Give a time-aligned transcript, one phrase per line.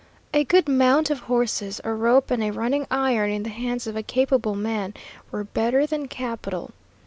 [0.33, 3.95] A good mount of horses, a rope and a running iron in the hands of
[3.95, 4.95] a capable man,
[5.29, 6.71] were better than capital.